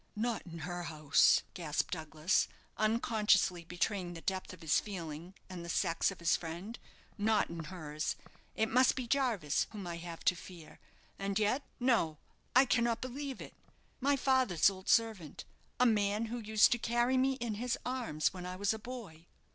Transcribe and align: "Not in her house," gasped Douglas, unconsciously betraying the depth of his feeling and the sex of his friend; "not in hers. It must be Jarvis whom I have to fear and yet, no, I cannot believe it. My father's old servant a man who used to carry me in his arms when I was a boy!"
"Not 0.15 0.47
in 0.47 0.57
her 0.65 0.81
house," 0.85 1.43
gasped 1.53 1.93
Douglas, 1.93 2.47
unconsciously 2.75 3.63
betraying 3.65 4.15
the 4.15 4.21
depth 4.21 4.51
of 4.51 4.63
his 4.63 4.79
feeling 4.79 5.35
and 5.47 5.63
the 5.63 5.69
sex 5.69 6.09
of 6.09 6.17
his 6.19 6.35
friend; 6.35 6.79
"not 7.19 7.51
in 7.51 7.65
hers. 7.65 8.15
It 8.55 8.69
must 8.71 8.95
be 8.95 9.05
Jarvis 9.07 9.67
whom 9.69 9.85
I 9.85 9.97
have 9.97 10.25
to 10.25 10.35
fear 10.35 10.79
and 11.19 11.37
yet, 11.37 11.61
no, 11.79 12.17
I 12.55 12.65
cannot 12.65 12.99
believe 12.99 13.41
it. 13.43 13.53
My 13.99 14.15
father's 14.15 14.71
old 14.71 14.89
servant 14.89 15.45
a 15.79 15.85
man 15.85 16.25
who 16.33 16.39
used 16.39 16.71
to 16.71 16.79
carry 16.79 17.15
me 17.15 17.33
in 17.33 17.53
his 17.53 17.77
arms 17.85 18.33
when 18.33 18.43
I 18.47 18.55
was 18.55 18.73
a 18.73 18.79
boy!" 18.79 19.27